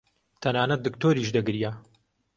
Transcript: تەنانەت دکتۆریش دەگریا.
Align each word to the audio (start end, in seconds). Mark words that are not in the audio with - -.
تەنانەت 0.43 0.81
دکتۆریش 0.85 1.29
دەگریا. 1.37 1.71